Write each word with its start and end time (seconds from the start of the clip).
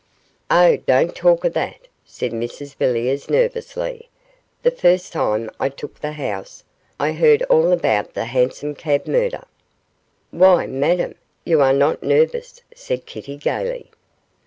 'Oh, 0.49 0.77
don't 0.77 1.15
talk 1.15 1.45
of 1.45 1.53
that,' 1.53 1.87
said 2.03 2.31
Mrs 2.31 2.73
Villiers, 2.73 3.29
nervously; 3.29 4.09
'the 4.63 4.71
first 4.71 5.13
time 5.13 5.47
I 5.59 5.69
took 5.69 5.99
the 5.99 6.13
house, 6.13 6.63
I 6.99 7.11
heard 7.11 7.43
all 7.43 7.71
about 7.71 8.15
the 8.15 8.25
Hansom 8.25 8.73
Cab 8.73 9.05
murder.' 9.05 9.45
'Why, 10.31 10.65
Madame, 10.65 11.13
you 11.45 11.61
are 11.61 11.71
not 11.71 12.01
nervous,' 12.01 12.61
said 12.73 13.05
Kitty, 13.05 13.37
gaily. 13.37 13.91